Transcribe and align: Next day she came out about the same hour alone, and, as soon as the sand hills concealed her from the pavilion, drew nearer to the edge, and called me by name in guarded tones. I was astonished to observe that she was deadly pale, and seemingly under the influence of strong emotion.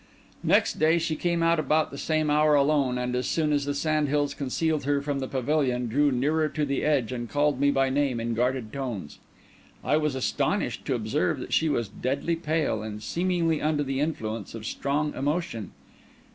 Next 0.41 0.79
day 0.79 0.97
she 0.97 1.15
came 1.15 1.43
out 1.43 1.59
about 1.59 1.91
the 1.91 1.97
same 1.99 2.31
hour 2.31 2.55
alone, 2.55 2.97
and, 2.97 3.15
as 3.15 3.27
soon 3.27 3.53
as 3.53 3.65
the 3.65 3.75
sand 3.75 4.07
hills 4.09 4.33
concealed 4.33 4.83
her 4.85 4.99
from 4.99 5.19
the 5.19 5.27
pavilion, 5.27 5.85
drew 5.87 6.11
nearer 6.11 6.49
to 6.49 6.65
the 6.65 6.83
edge, 6.83 7.11
and 7.11 7.29
called 7.29 7.59
me 7.59 7.69
by 7.69 7.91
name 7.91 8.19
in 8.19 8.33
guarded 8.33 8.73
tones. 8.73 9.19
I 9.83 9.97
was 9.97 10.15
astonished 10.15 10.85
to 10.85 10.95
observe 10.95 11.37
that 11.37 11.53
she 11.53 11.69
was 11.69 11.87
deadly 11.87 12.35
pale, 12.35 12.81
and 12.81 13.03
seemingly 13.03 13.61
under 13.61 13.83
the 13.83 13.99
influence 13.99 14.55
of 14.55 14.65
strong 14.65 15.13
emotion. 15.13 15.69